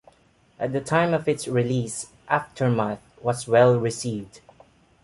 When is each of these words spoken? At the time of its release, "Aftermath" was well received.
At 0.59 0.73
the 0.73 0.81
time 0.81 1.13
of 1.13 1.27
its 1.27 1.47
release, 1.47 2.07
"Aftermath" 2.27 3.03
was 3.21 3.47
well 3.47 3.77
received. 3.79 4.41